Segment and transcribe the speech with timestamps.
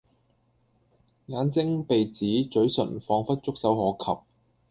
[1.27, 4.19] 眼睛、鼻子、咀唇彷彿觸手可及